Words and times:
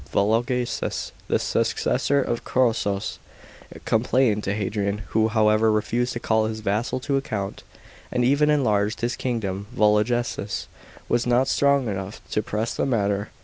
Volo 0.11 0.41
geses, 0.41 1.11
the 1.27 1.37
successor 1.37 2.19
of 2.23 2.43
Chosroes, 2.43 3.19
complained 3.85 4.43
to 4.43 4.55
Hadrian, 4.55 5.03
who, 5.09 5.27
however, 5.27 5.71
refused 5.71 6.13
to 6.13 6.19
call 6.19 6.45
his 6.47 6.61
vassal 6.61 6.99
to 7.01 7.17
account, 7.17 7.61
and 8.11 8.25
even 8.25 8.49
enlarged 8.49 9.01
his 9.01 9.15
kingdom. 9.15 9.67
Vologeses 9.75 10.65
was 11.07 11.27
not 11.27 11.47
strong 11.47 11.87
enough 11.87 12.19
to 12.31 12.41
press 12.41 12.73
the 12.73 12.87
matter. 12.87 13.29